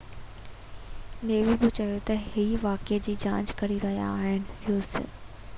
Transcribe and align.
us 1.19 1.23
navy 1.27 1.55
بہ 1.63 1.69
چيو 1.79 1.99
تہ 2.07 2.13
اهي 2.23 2.47
واقعي 2.65 2.99
جي 3.09 3.15
جاچ 3.27 3.55
ڪري 3.63 3.81
رهيا 3.85 4.11
آهن 4.19 5.09